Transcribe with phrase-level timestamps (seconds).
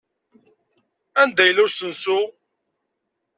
[1.21, 2.17] Anda yella usensu?